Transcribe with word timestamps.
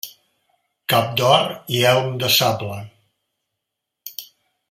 Cap 0.93 1.11
d'or 1.19 1.53
i 1.79 1.83
elm 1.91 2.09
de 2.25 2.31
sable. 2.37 2.79